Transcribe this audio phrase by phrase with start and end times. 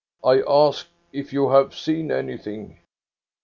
[0.23, 2.79] I ask if you have seen anything?